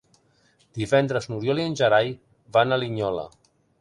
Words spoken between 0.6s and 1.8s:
Divendres n'Oriol i en